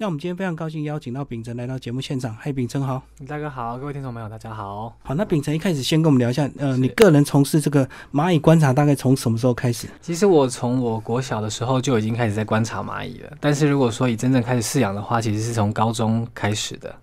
[0.00, 2.32] 那我们今天非常高兴邀请到秉承来到节目现场。
[2.38, 3.02] 嗨，秉承好。
[3.26, 4.96] 大哥好，各位听众朋友大家好。
[5.02, 9.88] 好，那秉承一开始先跟我们聊一下，呃，你个人从事这个蚂蚁观察大概从什么时候开始？
[10.00, 16.94] 其实我从我国小的时候就已经开始在观察蚂蚁了，但是如果说以真正开始饲养的话，其实是从高中开始的。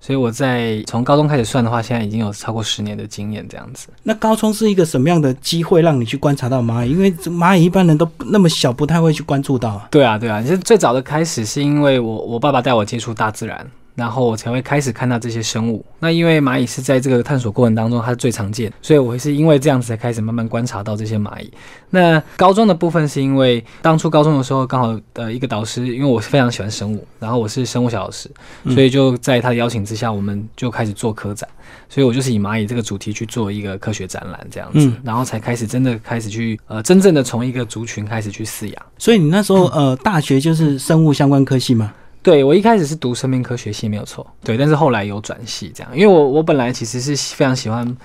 [0.00, 3.88] 所以我在从高中开始算的话，现在已经有超过十年的经验这样子。
[4.02, 6.90] 那高中是一个什么样的机会让你去观察到蚂蚁？
[6.90, 9.86] 因为蚂蚁一般人都那么小，不太会去关注到。
[9.90, 13.66] 对啊，对啊，其实最早的开始是因为我我爸爸带我接触大自然。
[13.98, 15.84] 然后我才会开始看到这些生物。
[15.98, 21.52] 那因为蚂蚁是在这个探索过程当中，它是最常见，所以我是因为这样子才开始慢慢观察到这些蚂蚁。
[21.90, 28.30] 那高中的部分是因为当初高中的时候，刚好呃一个导师，因为我非常喜欢生物，然后我是生物小老师，
[28.70, 31.48] 所以就在他的邀请之下，我们就开始做科展。
[31.90, 38.86] 所以我就是以蚂蚁这个主题去做一个科学展览这样子，然后才开始真的开始去呃真正的从一个族群开始去饲养。
[38.98, 41.92] 所以你那时候呃大学就是生物相关科系吗？
[42.22, 44.26] 对，我一开始是读生命科学系，没有错。
[44.42, 47.96] 对，但是后来有转系这样，因为我我本来其实是非常喜欢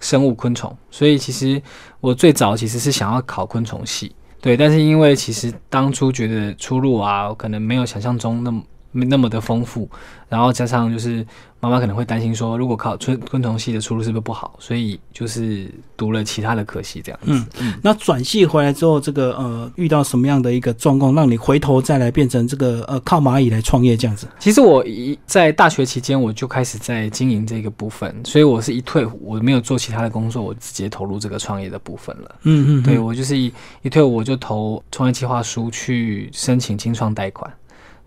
[0.00, 1.60] 生物昆虫，所以其实
[2.00, 4.14] 我最早其实是想要考昆虫系。
[4.40, 8.62] 对，但是因为其实当初觉得出路啊，可能没有想象中那么。
[8.90, 9.88] 没那么的丰富，
[10.28, 11.24] 然后加上就是
[11.60, 17.26] 妈妈可能会担心说，如果考昆昆虫系的出路是不是不好，所以就是读了其他的科系这样子。
[17.32, 17.74] 嗯嗯。
[17.82, 24.26] 那转系回来之后，这个呃遇到什么样的一个状况，让你回头再来变成这个呃靠蚂蚁来创业这样子？
[24.38, 32.34] 其实我一在大学期间我就开始在经营这个部分，所以我是一退伍我没有做其他的工作，我直接投入这个创业的部分了。
[32.44, 32.82] 嗯嗯。
[32.82, 37.52] 对我就是一一退伍我就投创业计划书去申请清创贷款。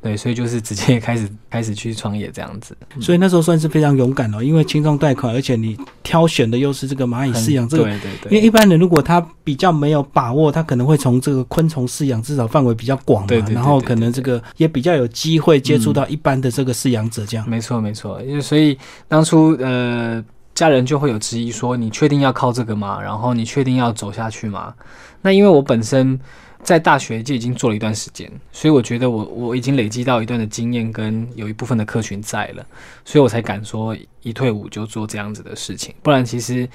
[0.02, 8.32] 对，所以就是直接开始开始去创业这样子，所以那时候算是非常勇敢哦，因为轻松贷款，而且你挑选的又是这个蚂蚁饲养这个，对对对。
[8.32, 17.48] 因为一般人如果他比较没有把握，他可能会从这个昆虫饲养至少范围比较广嘛，然后可能这个也比较有机会接触到一般的这个饲养者这样。
[17.48, 18.76] 没错没错，因为所以
[19.08, 20.24] 当初呃
[20.56, 23.00] 家人就会有质疑说，你确定要靠这个吗？
[23.00, 24.74] 然后你确定要走下去吗？
[25.22, 26.20] 那因为我本身。
[26.64, 32.66] 在大学就已经做了一段时间，所以我觉得我我已经累积到一段的经验，跟有一部分的客群在了，
[33.04, 36.68] 所以我才敢说一退伍就做这样子的事情，不然其实。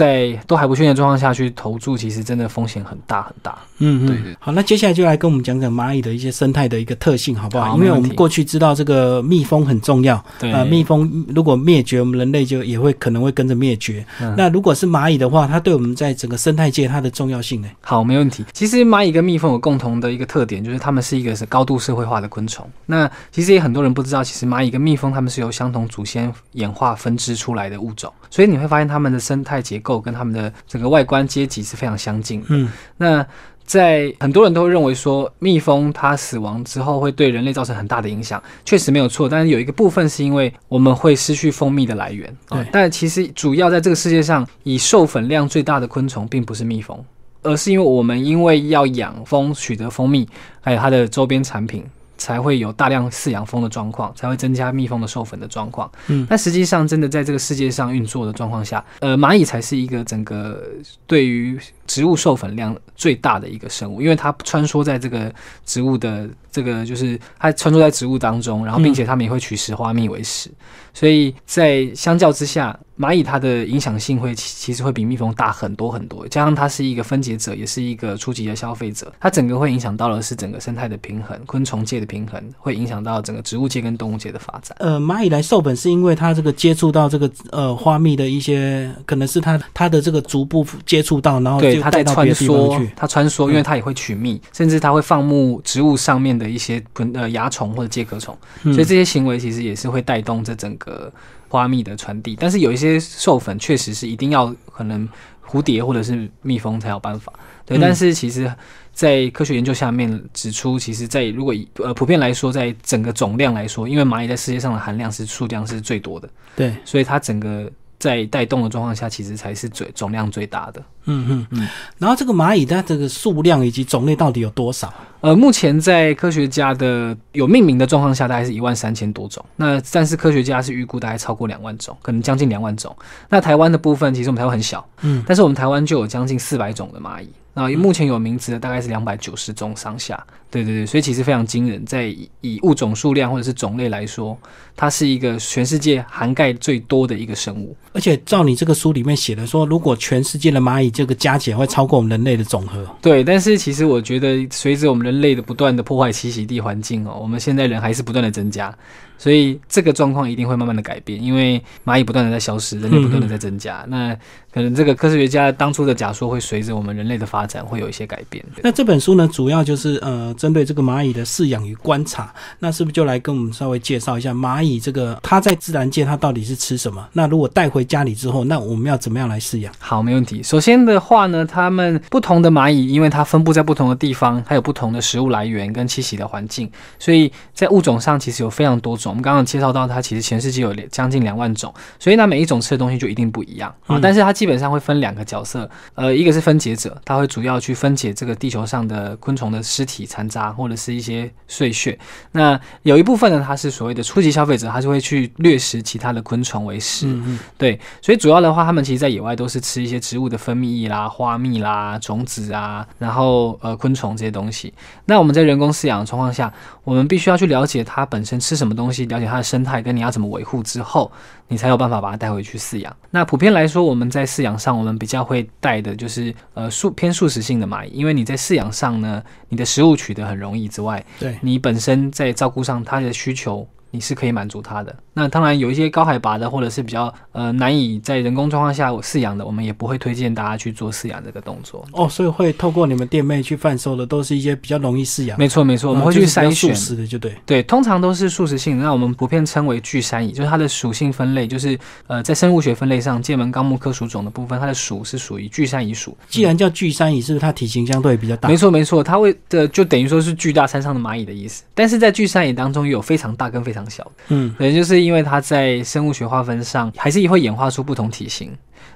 [0.00, 3.58] 在都还不确定的状况下去投注，其实真的风险很大很大。
[3.80, 4.36] 嗯嗯，对对。
[4.40, 7.76] 好，那接下来就来跟我们讲讲蚂蚁的一些生态的一个特性，好不好？
[7.76, 14.02] 因为我们过去知道这个蜜蜂很重要，呃，蜜蜂如果灭绝，我们人类就也会可能会跟着灭绝。
[14.36, 17.68] 那如果是蚂蚁的话，它对我们在整个生态界它的重要性呢？
[17.82, 18.44] 好，没问题。
[18.54, 22.66] 其实蚂蚁跟蜜蜂有共同的一个特点，就是它们是一个是高度社会化的昆虫。
[22.86, 32.46] 那其实也很多人不知道，其实蚂蚁跟蜜蜂它们是由相同祖先演化分支出来的物种，所以你会发现它们的生态结构跟他们的整个外观阶级是非常相近的。
[32.50, 32.68] 嗯，
[32.98, 33.26] 那
[33.64, 39.28] 在很多人都会认为说，蜜蜂它死亡之后会对人类造成很大的影响，确实没有错。
[39.28, 42.36] 但是有一个部分是因为我们会失去蜂蜜的来源。
[42.48, 46.98] 对，但其实主要在这个世界上，以授粉量最大的昆虫并不是蜜蜂，
[47.42, 50.28] 而是因为我们因为要养蜂取得蜂蜜，
[50.60, 51.84] 还有它的周边产品。
[52.20, 55.90] 才会有大量饲养蜂的状况，才会增加蜜蜂的授粉的状况。
[56.08, 60.62] 嗯，但实际上，真的在这个世界上运作的状况下，呃，蚂蚁才是一个整个
[61.06, 65.32] 对于植物授粉量最大的一个生物，因为它穿梭在这个
[65.64, 70.50] 植物的这个，就是它穿梭在植物当中，然后并且它们也会取食花蜜为食，
[70.92, 72.78] 所以在相较之下。
[73.00, 84.76] 蚂蚁它的影响性会其实会比蜜蜂大很多很多，加上它是一个分解者，也是一个初级的消费者，它整个会影响到的是整个生态的平衡，昆虫界的平衡，会影响到整个植物界跟动物界的发展。
[84.80, 96.82] 呃，蚂蚁来授粉是因为它这个接触到这个呃花蜜的一些，可能是它它的这个逐步接触到，然后对它在穿梭，它穿梭，因为它也会取蜜，甚至它会放牧植物上面的一些
[97.14, 101.12] 呃蚜虫或者介壳虫，所以这些行为其实也是会带动这整个。
[101.52, 105.08] 花蜜的传递，但是有一些授粉确实是一定要可能
[105.44, 107.32] 蝴蝶或者是蜜蜂才有办法。
[107.66, 108.48] 对，但是其实，
[108.92, 117.68] 在科学研究下面指出，其实，在如果呃普遍来说，在整个总量来说，因为蚂蚁在世界上的含量是数量是最多的，对，所以它整个。
[117.98, 120.82] 在带动的状况下，其实才是最总量最大的。
[121.04, 121.68] 嗯嗯嗯。
[121.98, 124.90] 然后这个蚂蚁它这个数量以及种类到底有多少？
[125.20, 129.44] 呃，目前在科学家的有命名的状况下，大概是一万三千多种。
[129.56, 132.94] 那但是科学家是预估大概超过两万种，可能将近两万种。
[133.28, 137.28] 那台湾的部分，其实我们台湾很小，嗯，但是我们台湾就有将近四百种的蚂蚁。
[137.52, 140.24] 那目前有名字的大概是两百九十种上下。
[140.50, 142.06] 对对对，所以其实非常惊人，在
[142.40, 144.38] 以物种数量或者是种类来说，
[144.76, 147.76] 它是一个全世界涵盖最多的一个生物。
[147.92, 152.86] 而且照你这个书里面写的说，如果全世界的蚂蚁这个加起来会超过我们人类的总和。
[153.02, 158.74] 对，但是其实我觉得，随着我们人类的不断的破坏栖息地环境哦，我们现在人还是不断的增加。
[159.18, 163.84] 所以这个状况一定会慢慢的改变，因为蚂蚁不断的在消失，人类不断的在增加。
[163.86, 164.16] 那
[164.50, 168.42] 可能这个科学家当初的假说会随着我们人类的发展会有一些改变。
[168.62, 172.34] 那这本书呢，主要就是呃针对这个蚂蚁的饲养与观察。
[172.58, 177.06] 那是不是就来跟我们稍微介绍一下蚂蚁这个它在自然界它到底是吃什么？
[177.12, 179.70] 那如果带回家里之后，那我们要怎么样来饲养？
[179.78, 180.42] 好，没问题。
[180.42, 189.10] 首先的话呢，它们不同的蚂蚁，因为它分布在不同的地方，还有不同的食物来源跟栖息的环境，所以在物种上其实有非常多种。
[189.10, 189.90] 我们刚刚介绍到。
[189.90, 193.98] 它其实全世界有将近两万种，所以呢，每一种吃的东西就一定不一样啊。
[194.00, 201.98] 但是它基本上会分两个角色，呃，一个是分解者，它会主要去分解这个地球上的昆虫的尸体残渣或者是一些碎屑。
[202.30, 207.06] 那有一部分呢，它是所谓的初级消费者，它就会去掠食其他的昆虫为食。
[207.08, 207.69] 嗯对，
[208.00, 214.72] 所以主要的话，他们其实在野外都是吃一些植物的分泌液啦、花蜜啦、种子啊，然后呃昆虫这些东西。
[215.04, 216.52] 那我们在人工饲养的状况下，
[216.84, 219.82] 我们必须要去了解它本身吃什么东西，了解它的生态。
[219.82, 221.10] 跟你要怎么维护之后，
[221.48, 222.94] 你才有办法把它带回去饲养。
[223.10, 233.66] 那普遍来说，我们在饲养上，我们比较会带的就是呃素偏素食性的蚂蚁，因为你在饲养上呢，你的食物取得很容易之外，对你本身在照顾上它的需求。
[233.90, 234.94] 你是可以满足它的。
[235.12, 241.84] 那当然有一些高海拔的，或者是比较呃难以在人工状况下饲养的，我们也不会推荐大家去做饲养这个动作。
[241.92, 245.38] 哦，所以会透过你们店妹去贩售的，都是一些比较容易饲养。
[245.38, 247.34] 没错没错，我们会去筛选素食的，就对。
[247.44, 248.78] 对，通常都是素食性。
[248.78, 256.16] 那我们普遍称为巨山蚁，就是它的属性分类，就是呃在生物学分类上，界门纲目科属种的部分，它的属是属于巨山蚁属。
[256.28, 258.48] 既然叫巨山蚁，是不是它体型相对比较大？
[258.48, 261.64] 没错没错，它会的就等于说是巨大山上的蚂蚁的意思。
[261.74, 264.12] 但是在巨山蚁当中，又有非常大跟非常小的。
[264.28, 268.50] 嗯，可能就是因为它在生物学划分上，还是会演化出不同体型。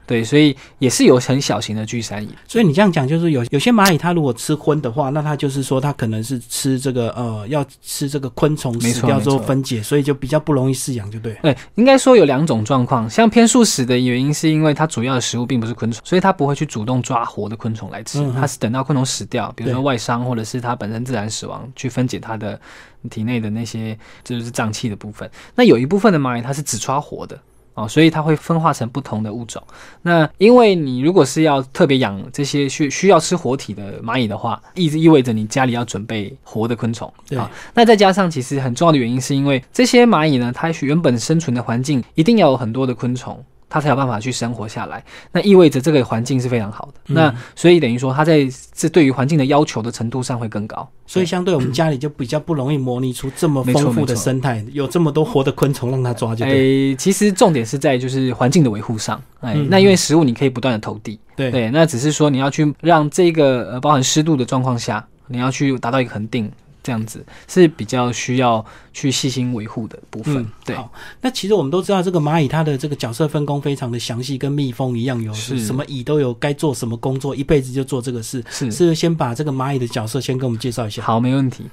[0.06, 2.28] 对，所以也是有很小型的巨山蚁。
[2.46, 11.34] 所以你这样讲，就是有有些蚂蚁，它如果吃荤的话，那它就是说它可能是吃这个呃，要吃这个昆虫死掉之后分解，所以就比较不容易饲养，就对。
[11.42, 22.60] 对，应该说有两种状况，像偏素食的原因是因为它主要的食物并不是昆虫，所以它不会去主动抓活的昆虫来吃，它是等到昆虫死掉，比如说外伤或者是它本身自然死亡，去分解它的
[23.08, 25.30] 体内的那些就是脏器的部分。
[25.54, 27.40] 那有一部分的蚂蚁，它是只抓活的。
[27.74, 29.62] 哦，所以它会分化成不同的物种。
[30.02, 37.12] 那因为你如果是要特别养这些需需要吃活体的蚂蚁的话，意意味着你家里要准备活的昆虫。
[37.28, 43.44] 对啊，那再加上其实很重要的原因是因为这些蚂蚁呢，它原本生存的环境一定要有很多的昆虫。
[43.74, 47.00] 它才有办法去生活下来，那意味着这个环境是非常好的。
[47.06, 50.88] 那所以等于说，它在这对于环境的要求的程度上会更高。
[51.08, 56.36] 所以相对我们家里就比较不容易模拟出这么丰富的生态，有这么多活的昆虫让它抓。
[56.36, 59.20] 就哎，其实重点是在就是环境的维护上。
[59.40, 66.48] 哎，那因为食物你可以不断的投递，对对，那只是说你要去让这个呃包含湿度的状况下，你要去达到一个恒定。
[66.84, 70.46] 这样子是比较需要去细心维护的部分。
[70.64, 70.76] 对，
[71.22, 78.44] 那其实我们都知道，这个蚂蚁它的这个角色分工非常的详细，跟蜜蜂一样，有什么蚁都有该做什么工作，一辈子就做这个事。
[78.50, 81.02] 是，是先把这个蚂蚁的角色先给我们介绍一下。
[81.02, 81.64] 好，没问题。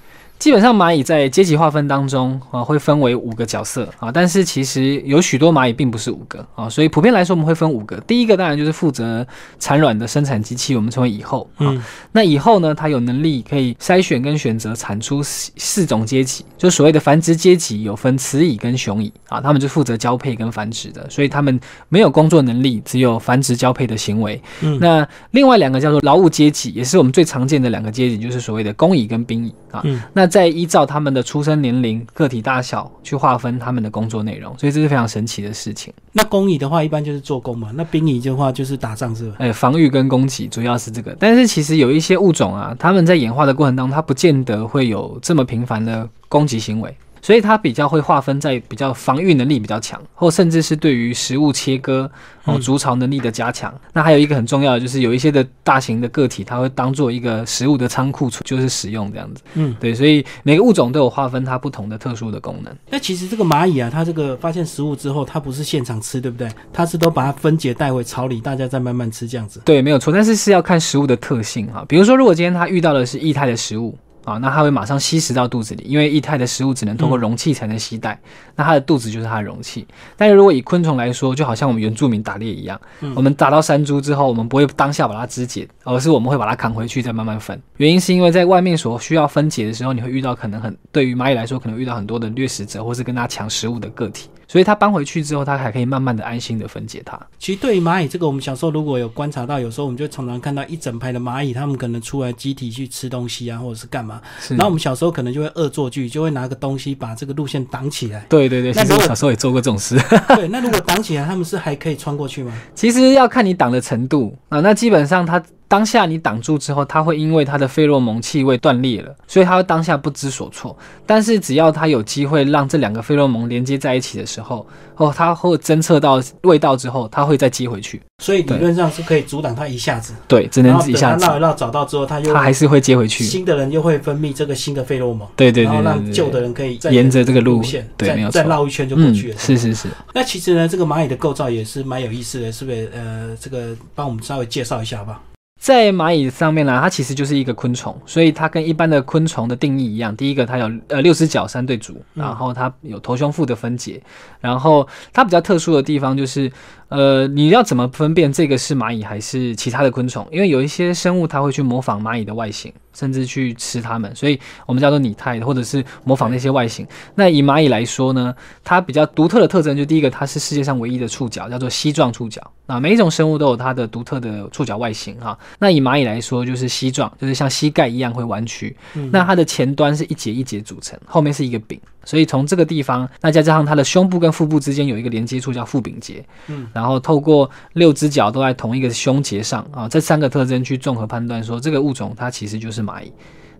[0.41, 7.95] 基本上蚂蚁在阶级划分当中啊，会分为五个角色啊，但是其实有许多蚂蚁并不是五个啊，所以普遍来说我们会分五个。
[8.07, 9.23] 第一个当然就是负责
[9.59, 11.71] 产卵的生产机器，我们称为蚁后啊。
[12.11, 24.42] 那蚁后呢，它有能力可以筛选跟选择产出四四种阶级，就所谓的繁殖阶级有分雌蚁跟雄蚁啊，他们就负责交配跟繁殖的，所以他们没有工作能力，只有繁殖交配的行为。
[24.61, 29.81] 嗯那另外两个叫做劳务阶级，也是我们最常见的两个阶级，就是所谓的工蚁跟兵蚁啊。
[29.83, 35.94] 嗯那再依照他们的出生年龄、个体大小去划分他们的工作内容，所以这是非常神奇的事情。
[36.14, 39.35] 那工蚁的话，一般就是做工嘛；那兵蚁的话，就是打仗，是吧？
[39.40, 41.16] 哎，防御跟攻击主要是这个。
[41.19, 46.95] 但是其实有一些物种啊，他们在演化的过程当中，它不见得会有这么频繁的攻击行为。
[47.21, 52.09] 所以它比较会划分在比较防御能力比较强，或甚至是对于食物切割
[52.45, 53.73] 哦筑巢能力的加强。
[53.94, 59.42] 那还有一个很重要的就是有一些的大型的个体，它会当做一个食物的仓库，就是使用这样子。
[59.54, 62.75] 嗯，对，所以每个物种都有划分它不同的特殊的功能。
[62.90, 66.49] 那其实这个蚂蚁啊，它这个发现食物之后，它不是现场吃，对不对？
[66.73, 69.61] 它是都把它分解带回巢里，大家再慢慢吃这样子。
[69.63, 70.11] 对，没有错。
[70.11, 71.85] 但是是要看食物的特性哈。
[71.87, 73.95] 比如说，如果今天它遇到的是液态的食物。
[74.23, 78.19] 啊，那它会马上吸食到肚子里，因为液态的食物只能通过容器才能携带，
[78.56, 79.87] 那它的肚子就是它的容器。
[80.16, 82.80] 但是如果以昆虫来说，就好像我们原住民打猎一样，
[83.16, 87.59] 我们打到山猪之后，我们不会当下把它肢解，而是我们会把它扛回去再慢慢分。
[87.78, 94.30] 原因是因为在外面所需要分解的时候，你会遇到可能很对于蚂蚁来说，可能遇到很多的掠食者，或是跟它抢食物的个体。
[94.51, 97.17] 所以它搬回去之后，它还可以慢慢的、安心的分解它。
[97.39, 104.21] 其实对于蚂蚁这个，我们小时候如果有观察到，有时候我们就常常看到一整排的蚂蚁，它们可能出来集体去吃东西啊，或者是干嘛。
[104.49, 108.25] 然后我们小时候可能就会恶作剧，就会拿个东西把这个路线挡起来。
[108.27, 109.97] 对对对，其实我小时候也做过这种事。
[110.35, 112.51] 对，那如果挡起来，他们是还可以穿过去吗？
[112.75, 114.59] 其实要看你挡的程度啊。
[114.59, 115.41] 那基本上它。
[115.71, 120.78] 当下你挡住之后，它会因为它的费洛蒙气味断裂了，所以它会当下不知所措。
[121.06, 128.01] 但是只要它有机会让这两个费洛蒙连接在一起的时候，哦，它会侦测到味道之后，它会再接回去。
[128.21, 130.13] 所以理论上是可以阻挡它一下子。
[130.28, 131.25] 对，只能一下子。
[131.25, 133.23] 绕一绕找到之后，它又它还是会接回去。
[133.23, 135.25] 新的人又会分泌这个新的费洛蒙。
[135.37, 135.73] 对对对。
[135.73, 139.37] 然后让旧的人可以沿着这个路线，对，没有再绕一圈就过去了。
[139.37, 139.87] 是是是。
[140.13, 142.92] 那其实呢，这个蚂蚁的构造也是蛮有意思的，是不是？
[142.94, 145.21] 呃，这个帮我们稍微介绍一下吧。
[145.61, 150.15] 在蚂蚁上面呢，它其实就是一个昆虫，所以它跟一般的昆虫的定义一样。
[150.18, 154.01] 第一个，它有呃六只脚三对足，然后它有头胸腹的分解，
[154.39, 156.51] 然后它比较特殊的地方就是。
[156.92, 160.28] 呃，你要怎么分辨这个是蚂蚁还是其他的昆虫？
[160.30, 166.86] 因为有一些生物它会去模仿蚂蚁的外形，甚至去吃它们，所以我们叫做拟态，或者是模仿那些外形。
[167.16, 172.42] 那以蚂蚁来说呢，它比较独特的特征就第一个，它是世界上唯一的触角，叫做蜥状触角。
[172.68, 175.38] 啊，每一种生物都有它的独特的触角外形哈。
[175.60, 178.76] 那以蚂蚁来说，就是蜥状，就是像膝盖一样会弯曲。
[179.12, 181.80] 那它的前端是一节一节组成，后面是一个柄。
[182.03, 193.11] 所以从这个地方，那再加上它的胸部跟腹部之间有一个连接处叫腹柄节，嗯，然后透过六只脚都在同一个胸节上啊，这三个特征去综合判断说这个物种它其实就是蚂蚁，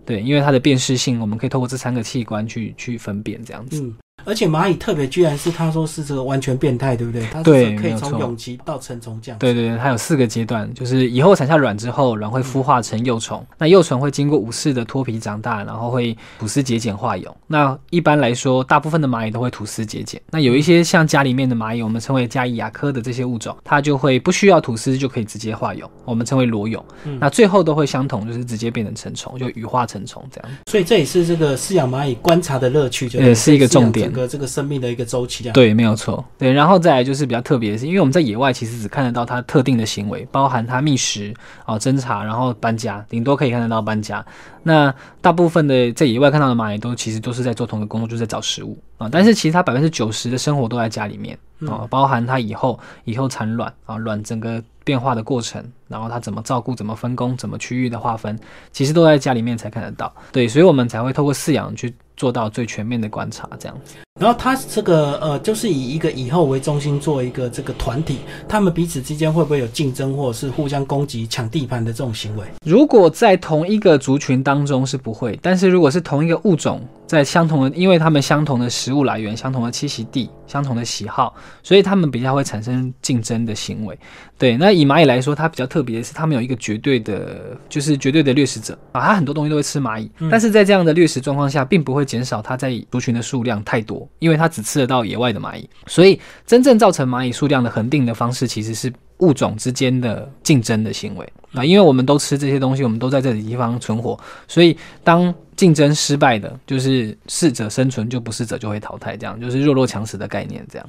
[0.04, 3.92] 对，因为它的辨识性，我们可以透过这三个器官去去分辨这样子。
[4.24, 7.26] 而且蚂蚁特别，居然是他说是这个完全变态，对不对？
[7.32, 9.38] 它对，可以从蛹期到成虫这样。
[9.38, 17.34] 对对对，它有四个阶段，就是以后产下卵之后，卵会孵化成幼虫，那幼虫会经过五次的脱皮长大，然后会吐丝结茧化蛹。
[17.48, 20.20] 那一般来说，大部分的蚂蚁都会吐丝结茧。
[20.30, 26.84] 那有一些像家里面的蚂蚁，我们称为家蚁亚科的这些物种，它就会不需要吐丝就可以直接化蛹，我们称为裸蛹。
[27.18, 30.50] 那最后都会相同，就是直接变成成虫，就羽化成虫这样。
[30.70, 34.11] 所以这也是这个饲养蚂蚁观察的乐趣，就也是一个重点。
[34.12, 34.92] 整个这个生命的。
[34.92, 41.32] 一个周期啊，对，没有错，对，然后再来就是比较特别的是，因为我们在野外其实只看得到它特定的行为，包含它觅食
[41.64, 44.22] 啊、侦查，然后搬家，顶多可以看得到搬家。
[44.64, 49.08] 那大部分的在野外看到的蚂蚁都其实都是在做同一个工作，就是在找食物啊。
[49.10, 58.38] 但是其实它百分之九十的生活都在家里面啊，包含它以后以后产卵啊，卵整个变化的过程，然后他怎么照顾、怎么分工、怎么区域的划分，
[58.72, 60.12] 其实都在家里面才看得到。
[60.32, 61.94] 对，所以我们才会透过饲养去。
[62.14, 63.96] 做到最全面的观察，这样子。
[64.20, 72.46] 然后他这个呃，就是以一个以后为中心做一个这个团体，他们彼此之间会不会有竞争，或者是互相攻击、抢地盘的这种行为？
[72.64, 83.98] 如果在同一个族群当中是不会，但是如果是同一个物种，在相同的，因为他们相同的食物来源、相同的栖息地、相同的喜好，所以他们比较会产生竞争的行为。
[84.38, 88.78] 对，那以蚂蚁来说，它比较特别的是，它没有一个绝对的，就是绝对的掠食者。
[88.92, 101.32] 啊，它很多东西都会吃蚂蚁，但是在这样的掠食状况下，并不会减少它在族群的数量太多，因为它只吃得到野外的蚂蚁，所以真正造成蚂蚁数量的恒定的方式，其实是物种之间的竞争的行为。
[101.52, 110.88] 啊，因为我们都吃这些东西，我们都在这里地方存活，所以当竞争失败的，就是适者生存，就不适者就会淘汰，这样就是弱肉强食的概念，这样。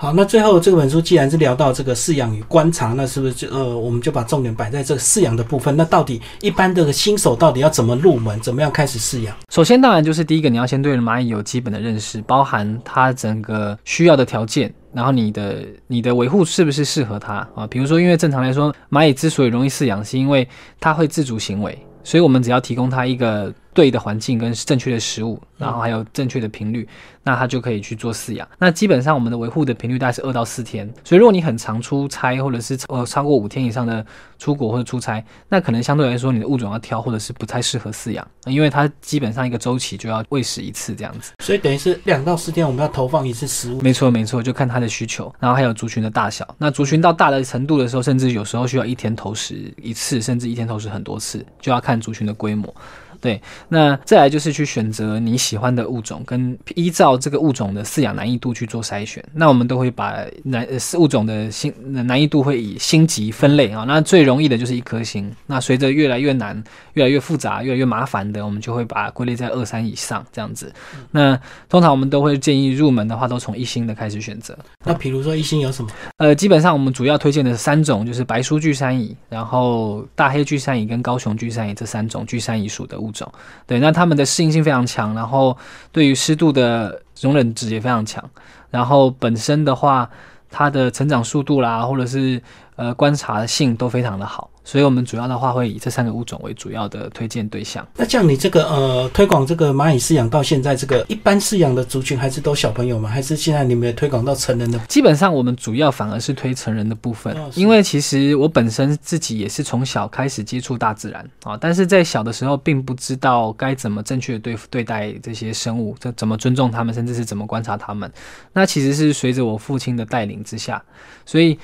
[0.00, 5.76] 好，那最后这本书既然是聊到这个饲养与观察，那是不是就呃，我们就把重点摆在这饲养的部分？
[5.76, 9.36] 那到底一般的新手到底要怎么入门，怎么样开始饲养？
[9.50, 17.66] 首先，当然就是第一个，你要先对蚂蚁有基本的认识，包含它整个需要的条件，然后你的你的维护是不是适合它啊？
[17.68, 20.46] 比如说，因为正常来说，蚂蚁之所以容易饲养，是因为
[20.78, 26.88] 它会自主行为，所以我们只要提供它一个对的环境跟正确的食物，然后还有正确的频率。
[27.22, 28.48] 那它就可以去做饲养。
[28.58, 30.90] 那基本上我们的维护的频率大概是二到四天。
[31.04, 34.04] 所以如果你很常出差，或者是呃超过五天以上的
[34.38, 41.32] 出国或者出差，那可能相对来说你的物种要挑，或者是不太适合饲养，因为它基本上一个周期就要喂食一次这样子。
[41.44, 43.80] 所以等于是两到四天我们要投放一次食物。
[43.82, 46.48] 没错没错，就看它的需求，然后还有族群的大小。
[46.56, 52.74] 那族群到大的程度的时候，甚至有时候需要一天投食一次，甚至一天投食很多次，就要看族群的规模。
[53.20, 59.24] 对，那再来就是去选择你喜欢的物种，跟依照这个物种的饲养难易度去做筛选。
[59.32, 63.84] 那我们都会把难呃物种的星难易度会以星级分类啊。
[63.86, 65.30] 那最容易的就是一颗星。
[65.46, 66.62] 那随着越来越难、
[66.94, 70.72] 越来越复杂、越来越麻烦的，我们就会把它归类在二三以上这样子。
[71.10, 74.56] 那通常我们都会建议入门的话，都从一星的开始选择。
[74.84, 75.90] 那比如说一星有什么？
[76.18, 83.30] 呃，基本上我们主要推荐的三种就是白书巨山蚁，然后大黑巨山蚁跟高雄巨山蚁这三种巨山蚁属的物种。
[83.66, 85.56] 对，那它们的适应性非常强，然后
[85.92, 88.22] 对于湿度的容忍值也非常强，
[88.70, 90.08] 然后本身的话，
[90.50, 92.42] 它的成长速度啦，或者是
[92.78, 94.50] 呃观察性都非常的好。
[94.64, 97.88] 所以，我们主要的话会以这三个物种为主要的推荐对象。
[97.96, 103.08] 那像你这个呃，推广这个蚂蚁饲养到现在，这个一般饲养的族群还是都小朋友吗？
[103.08, 104.78] 还是现在你们也推广到成人的？
[104.80, 118.12] 基本上，我们主要反而是推成人的部分，因为其实我本身自己也是从小开始接触大自然啊，但是在小的时候并不知道该怎么正确的对对待这些生物，这怎么尊重他们，甚至是怎么观察他们。
[118.52, 120.82] 那其实是随着我父亲的带领之下，
[121.24, 121.58] 所以。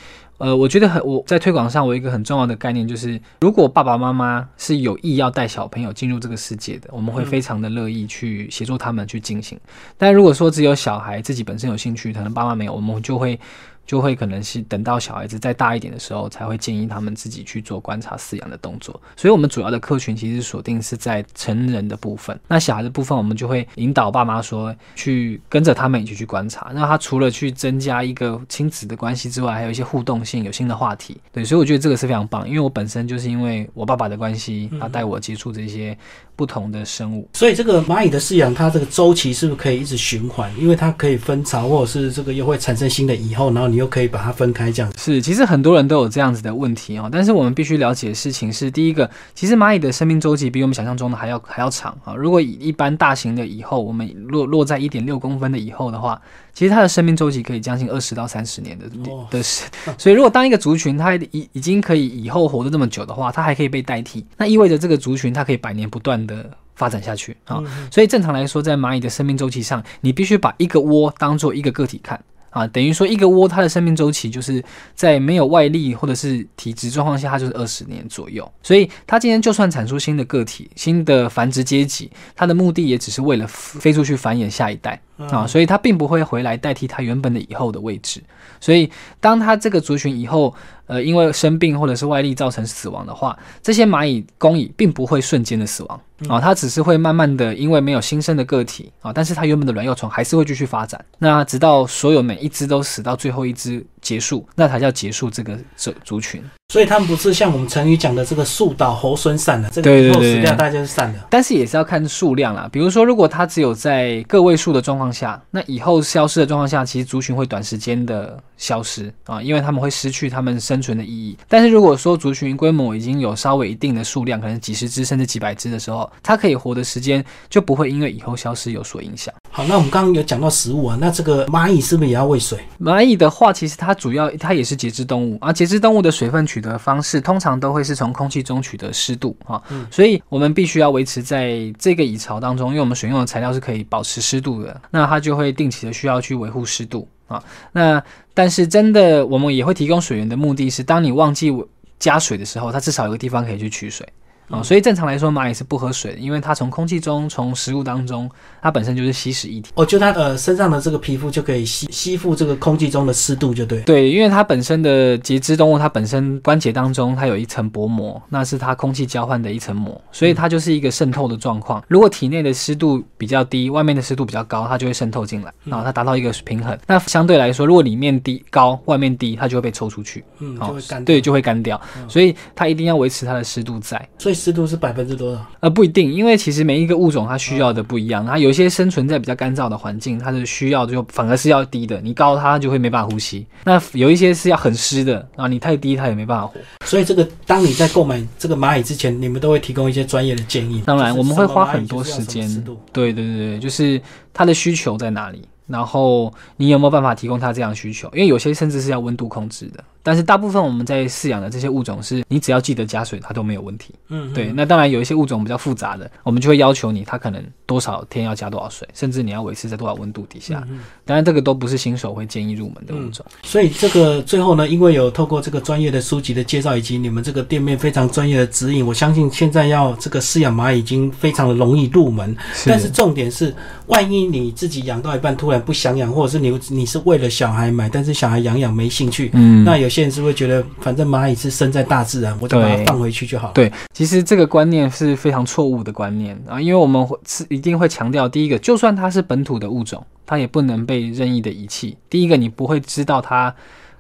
[0.44, 9.58] 呃，我觉得很我在推广上，我有一个很重要的概念就是，如果爸爸妈妈是有意要带小朋友进入这个世界的，我们会非常的乐意去协助他们去进行。
[9.96, 13.40] 但如果说只有小孩自己本身有兴趣，可能爸妈没有，我们就会。
[13.86, 19.00] 就会可能是等到小孩子再大一点的时候，才会建议他们自己去做观察饲养的动作。
[19.16, 22.38] 所以，我们主要的客群其实锁定是在成人的部分。
[22.48, 26.70] 那小孩的部分，我们就会引导爸妈说，去跟着他们一起去观察。
[26.74, 31.20] 那他除了去增加一个亲子的关系之外，还有一些互动性，有新的话题。
[31.32, 32.48] 对，所以我觉得这个是非常棒。
[32.48, 35.96] 因为我本身就是因为我爸爸的关系，他带我接触这些
[36.36, 37.28] 不同的生物。
[37.34, 40.50] 所以，这个蚂蚁的饲养，它这个周期是不是可以一直循环？
[40.58, 43.64] 因为它可以分巢，或者是这个又会产生新的蚁后，然后。
[43.74, 45.20] 你又可以把它分开，这样是。
[45.20, 52.14] 其实很多人都有这样子的问题哦，但是我们必须了解的事情是：第一个，其实蚂蚁的生命周期比我们想象中的还要还要长啊。
[52.14, 56.20] 如果以一般大型的蚁后，我们落落在一点六公分的蚁后的话，
[56.52, 58.84] 其实它的生命周期可以将近二十到三十年的
[59.30, 59.64] 的时。
[59.96, 67.62] 所以，如果当一个族群它已已经可以以后活得这么久的话，它还可以被代替，那意味着这个族群它可以百年不断的发展下去啊。
[67.90, 72.22] 所以正常来说，在蚂蚁的生命周期上，你必须把一个窝当做一个个体看。
[72.50, 74.64] 啊，等于说一个窝它的生命周期就是
[74.94, 78.48] 在没有外力或者是体质状况下，它就是二十年左右。
[78.62, 88.22] 所以它今天就算产出新的个体、新的繁殖阶级，它的目的也只是为了飞出去繁衍下一代啊，所以它并不会回来代替它原本的以后的位置。
[88.60, 88.88] 所以
[89.18, 90.54] 当它这个族群以后，
[90.86, 103.84] 呃，因为生病或者是外力造成死亡的话，这些蚂蚁工蚁并不会瞬间的死亡啊，它只是会慢慢的，因为没有新生的个体啊，但是它原本的卵幼虫还是会继续发展，那直到所有每一只都死到最后一只。
[104.04, 106.44] 结束，那才叫结束这个族族群。
[106.68, 111.26] 所以他们不是像我们成语讲的这个树倒猴狲散了，这个以后死掉大家就散了。
[111.30, 112.68] 但是也是要看数量啦。
[112.70, 121.37] 比如说，如果它只有在个位数的状况下，那以后消失的状况下，其实族群会短时间的消失啊，因为他们会失去他们生存的意义。
[121.48, 129.34] 但是如果说族群规模已经有稍微一定的数量，可能几十只甚至几百只的时候，它可以活的时间就不会因为以后消失有所影响。
[129.50, 132.58] 好，那我们刚刚有讲到食物啊，那这个蚂蚁是不是也要喂水？
[132.80, 147.42] 蚂蚁的话，其实它主要它也是节肢动物，而节肢动物的水分取得方式通常都会是从空气中取得湿度啊，所以我们必须要维持在这个蚁巢当中，因为我们选用的材料是可以保持湿度的，那它就会定期的需要去维护湿度啊。
[147.72, 151.52] 那但是真的，我们也会提供水源的目的是，当你忘记
[151.98, 154.06] 加水的时候，它至少有个地方可以去取水。
[154.48, 158.30] 啊，所以正常来说，蚂蚁是不喝水的，因为它从空气中、从食物当中，
[158.61, 159.70] 它本身就是吸食液体。
[159.74, 163.80] 哦，就它呃身上的这个皮肤就可以吸吸附这个空气中的湿度，就对。
[163.83, 171.83] 对，因为它本身的节肢动物，它本身关节当中它有一层薄膜，那是它空气交换的一层膜，所以它就是一个渗透的状况。
[171.88, 176.78] 如果体内的湿度比较低，外面的湿度比较高，它就会渗透进来，然后它达到一个平衡。
[176.87, 181.04] 那相对来说，如果里面低高，外面低，它就会被抽出去，嗯，就会干。
[181.04, 181.80] 对，就会干掉。
[182.09, 184.09] 所以它一定要维持它的湿度在。
[184.18, 185.14] 所以湿度是百分之。
[185.14, 185.47] 多少？
[185.61, 188.27] 呃，不一定，因为其实每一个物种它需要的不一样。
[188.27, 192.01] 它有一些生存在比较干燥的环境，它的需要就反而是要低的。
[192.01, 193.47] 你高它就会没办法呼吸。
[193.62, 196.59] 那有一些是要很湿的啊，你太低它也没办法活。
[196.85, 200.83] 所以这个，当你在购买这个蚂蚁之前，你们都会提供一些专业的建议。
[200.85, 202.49] 当然，我们会花很多时间。
[202.92, 204.01] 对对对对，就是
[204.33, 208.09] 它的需求在哪里，然后你有没有办法提供它这样需求？
[208.12, 209.85] 因为有些甚至是要温度控制的。
[210.04, 213.94] 但是大部分我们在饲养的这些物种是，你只要记得加水，它都没有问题。
[214.10, 220.62] 嗯，对，那当然有一些物种比较复杂的，我们就会要求你，它可能多少天要加多少水，甚至你要维持在多少温度底下。
[220.70, 223.24] 嗯当然，这个都不是新手会建议入门的物种。
[223.42, 232.34] 所以这个最后呢，因为有透过这个专业的书籍的介绍，以及你们这个店面非常专业的指引，我相信现在要这个饲养蚂蚁已经非常的容易入门。
[232.66, 233.54] 但是重点是，
[233.86, 243.54] 万一你自己养到一半突然不想养，或者是你你是为了小孩买，但是小孩养养没兴趣，嗯，那有些人是会觉得，反正蚂蚁是生在大自然，我就把它放回去就好了。
[243.54, 251.96] 对，其实这个观念是非常错误的观念啊，因为我们会是一定会强调，第一个，就算它是本土的物种，它也不能被任意的遗弃。
[252.11, 253.54] 第一个，你不会知道它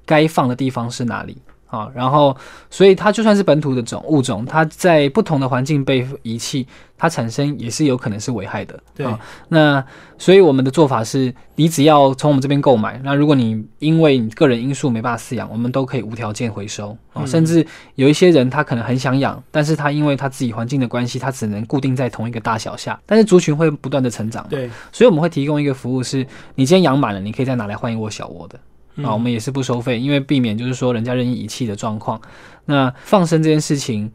[0.04, 1.36] 该放的地方是哪里
[1.74, 2.36] 啊，然后，
[2.70, 8.78] 所以它就算是本土的种物种，它在不同的环境被遗弃，它产生也是有可能是危害的。
[8.94, 9.84] 对啊那
[10.16, 28.58] 所以我们的做法是，你只要从我们这边购买，那如果你因为你个人因素没办法饲养，我们都可以无条件回收啊、嗯甚至有一些人他可能很想养，但是他因为他自己环境的关系，他只能固定在同一个大小下，但是族群会不断的成长，对，所以我们会提供一个服务是，你今天养满了，你可以再拿来换一窝小窝的。
[28.96, 32.20] 嗯啊，我们也是不收费，因为避免就是说人家任意遗弃的状况。
[32.64, 34.10] 那放生这件事情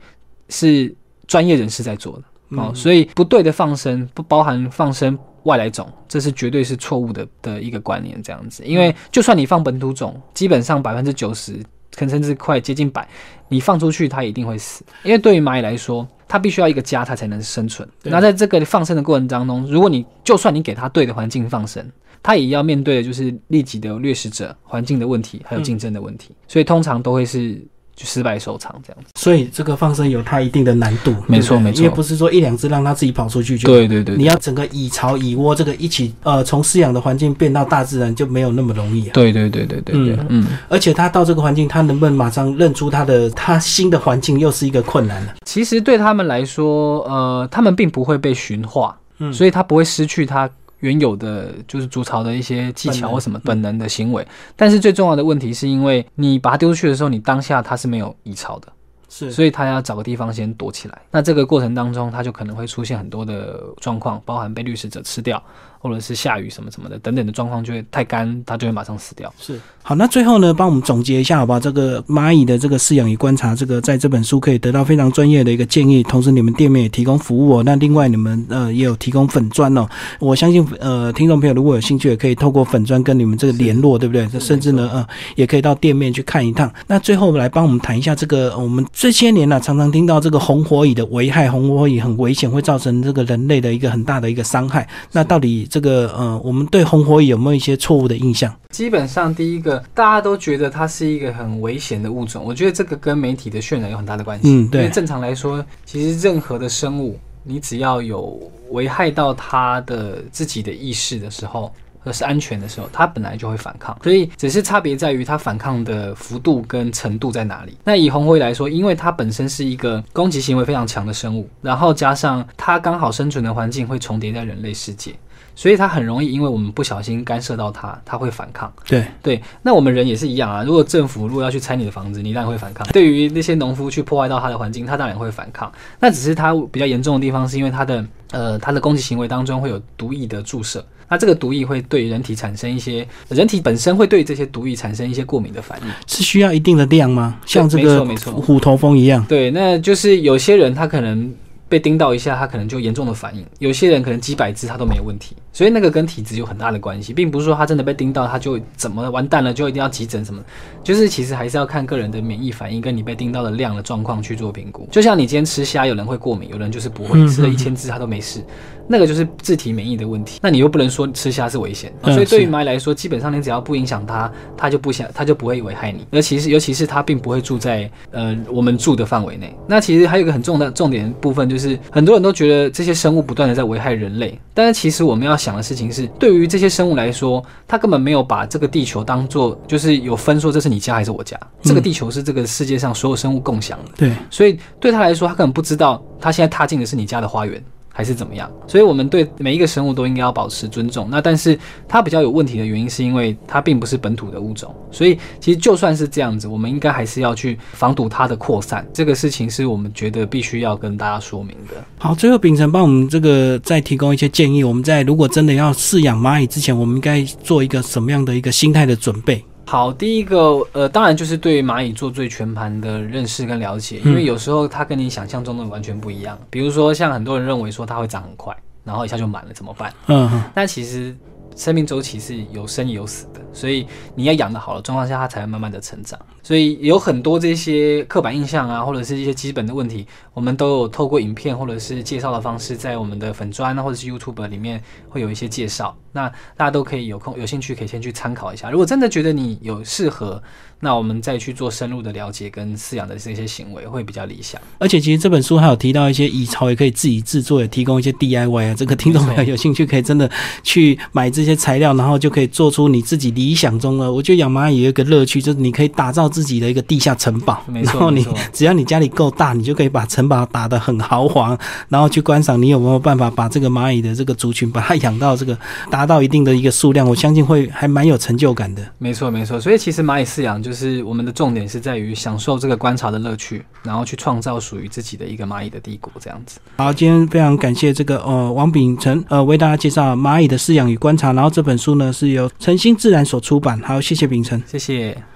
[0.49, 0.93] 是
[1.27, 2.23] 专业人士在做的。
[2.57, 8.21] 哦，嗯所以不对的放生不包含放生外来种，这是绝对是错误的的一个观念。
[8.23, 11.53] 这样子，因为就算你放本土种，基本上百分之九十，
[11.95, 13.07] 可能甚至快接近百，
[13.47, 14.83] 你放出去它一定会死。
[15.03, 17.87] 因为对于蚂蚁来说，它必须要一个家，它才能生存。
[18.03, 21.85] 那在这个放生的过程当中，如果你就算你给它对的环境放生，
[22.21, 27.55] 它也要面对的就是利己的掠食者、环境的问题，还有竞争的问题，所以通常都会是
[27.95, 29.11] 就失败收场这样子。
[29.15, 33.67] 所以这个放生有它一定的难度，没错没错因为不是说一两只让它自己跑出去就。
[33.67, 39.11] 对对对你要整个蚁巢、蚁窝这个一起，呃，从饲养的环境变到大自然就没有那么容易啊。
[39.13, 45.35] 对对对对对对，嗯而且它到这个环境，它能不能马上认出它的它新的环境，又是一个困难了。
[45.45, 54.25] 其实对他们来说，呃，他们并不会被驯化，嗯所以它不会失去他原有的就是筑巢的一些技巧或什么本能的行为。
[54.55, 58.67] 但是最重要的问题是因为你把它丢出去的时候，你当下它是没有蚁巢的，
[59.09, 61.01] 是所以它要找个地方先躲起来。
[61.11, 65.41] 那这个过程当中，它就可能会出现很多的状况，包含被掠食者吃掉，
[65.79, 69.33] 或者是下雨什么什么的等等的状况，就会太干，它就会马上死掉。
[69.39, 69.59] 是。
[69.81, 71.59] 好，那最后呢，帮我们总结一下好不好？
[71.59, 77.63] 这个蚂蚁的这个饲养与观察，这个在这本书可以得到非常专业的一个建议，同时你们店面也提供服务哦。
[77.65, 79.87] 那另外你们呃也有提供粉砖哦，
[80.19, 84.27] 我相信呃听众朋友如果有兴趣，也可以透过粉砖跟你们这个联络，对不对？
[84.27, 86.71] 这甚至呢呃也可以到店面去看一趟。
[86.85, 94.87] 那最后来帮我们谈一下这个，呃我们这些年呢、常常听到这个红火蚁的危害，红火蚁很危险，会造成这个人类的一个很大的一个伤害。
[95.11, 98.53] 那到底这个呃我们对红火蚁有没有一些错误的印象？
[98.69, 104.49] 基本上，第一个大家都觉得它是一个很危险的物种，我觉得这个跟媒体的渲染有很大的关系。
[104.49, 108.39] 嗯对因为正常来说，其实任何的生物，你只要有
[108.71, 111.71] 危害到它的自己的意识的时候。
[112.01, 117.77] 或是安全的时候，它本来就会反抗，所以只是差别在于它反抗的幅度跟程度在哪里。
[117.83, 125.13] 那以红灰来说，因为它本身是一个攻击行为非常强的生物，然后加上它刚好生存的环境会重叠在人类世界，
[125.59, 128.71] 所以它很容易因为我们不小心干涉到它，它会反抗。
[128.87, 130.63] 对，对，那我们人也是一样啊。
[130.63, 132.87] 如果政府如果要去拆你的房子，你当然会反抗。
[132.93, 135.69] 对于那些农夫去破坏到他的环境，他当然会反抗。
[135.99, 140.81] 那只是他比较严重的地方，是因为他的呃他的攻击行为当中会有毒液的注射。
[141.09, 145.87] 那这个毒液会对人体产生一些，人体本身会对这些毒液产生一些过敏的反应。
[146.07, 147.37] 是需要一定的量吗？
[147.45, 149.25] 像这没个错没错虎头蜂一样？
[149.25, 151.33] 对，那就是有些人他可能
[151.69, 160.43] 被叮到一下，他可能就严重的反应；有些人可能几百只他都没有问题，所以那个跟体质有很大的关系，并不是说他真的被叮到他就怎么完蛋了，就一定要急诊什么，
[160.83, 164.87] 就是其实还是要看个人的免疫反应跟你被叮到的量的状况去做评估。
[164.91, 168.43] 就像你今天吃虾，有人会过敏，有人就是不会，嗯吃了一千只他都没事。
[168.91, 176.07] 那个就是自体免疫的问题，那你又不能说吃虾是危险，嗯所以对于是蚂蚁来说，基本上你只要不影响它，它就不想，它就不会危害你。
[176.09, 179.55] 尤其是尤其是它并不会住在呃我们住的范围内。
[179.67, 181.58] 那其实还有一个很重的重点部分，就是
[181.91, 193.91] 很多人都觉得这些生物不断的在危害人类，但是其实我们要想的事情是，对于这些生物来说，它根本没有把这个地球当做就是有分说这是你家还是我家，这个地球是这个世界上所有生物共享的。
[193.97, 197.63] 对，所以对他来说，他根本不知道他现在踏进的是你家的花园。
[197.99, 198.49] 还是怎么样？
[198.65, 201.09] 所以我们对每一个生物都应该要保持尊重。
[201.11, 208.87] 那但是它比较有问题的原因，是因为它并不是本土的物种，所以其实就算是这样子，我们应该还是要去防堵它的扩散。
[208.93, 211.83] 这个事情是我们觉得必须要跟大家说明的。
[211.97, 214.63] 好，最后秉承帮我们这个再提供一些建议。
[214.63, 219.43] 我们在如果真的要饲养蚂蚁之前，我们应该做一个什么样的一个心态的准备？
[219.69, 226.35] 好，第一个，呃，当然就是对蚂蚁做最全盘的认识跟了解，因为有时候它跟你想象中的完全不一样。
[226.49, 229.93] 比如说，像很多人认为说它会长很快，然后一下就满了，怎么办？
[230.07, 231.15] 嗯，那其实
[231.55, 236.19] 生命周期是有生有死的，所以你要养的好的状况下，它才会慢慢的成长。
[236.49, 245.95] 所以有很多这些刻板印象啊，或者是一些基本的问题，我们都有透过影片或者是介绍的方式，在我们的粉砖啊或者是 YouTube 里面会有一些介绍。
[246.11, 248.71] 那大家都可以有空有兴趣可以先去参考一下。
[248.71, 250.41] 如果真的觉得你有适合，
[250.79, 254.59] 那我们再去做深入的了解跟饲养的这些行为会比较理想。
[254.79, 258.73] 而且其实这本书还有提到一些蚁巢也可以自己制作，也提供一些 DIY 啊。
[258.73, 260.27] 这个听众朋友有兴趣可以真的
[260.63, 264.11] 去买这些材料，然后就可以做出你自己理想中的。
[264.11, 267.61] 我觉得养蚂蚁有一个乐趣，就是你可以打造自己的一个地下城堡。
[267.67, 275.57] 没然后你错没错， 只要你家里够大，你就可以把城堡打得很豪华，然后去观赏你有没有办法把这个蚂蚁的这个族群把它养到这个
[275.89, 278.83] 达到一定的一个数量，我相信会还蛮有成就感的。
[278.97, 279.59] 没错没错。
[279.59, 286.59] 所以其实蚂蚁饲养就是我们的重点是在于享受这个观察的乐趣，然后去创造属于自己的一个蚂蚁的帝国这样子。
[286.77, 294.61] 好，今天非常感谢这个呃王秉成呃为大家介绍蚂蚁的饲养与观察，然后这本书呢是由诚心自然所出版，好，谢谢秉成。
[294.65, 295.29] 谢谢。